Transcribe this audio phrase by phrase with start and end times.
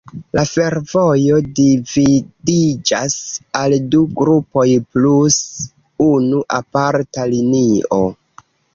[0.37, 3.19] La fervojo dividiĝas
[3.61, 5.39] al du grupoj plus
[6.11, 8.05] unu aparta linio.